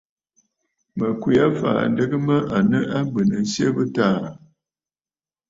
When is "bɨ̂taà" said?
3.75-4.13